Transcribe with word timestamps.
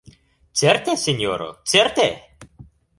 Certe, 0.61 0.91
sinjoro, 1.03 1.49
certe! 1.77 2.07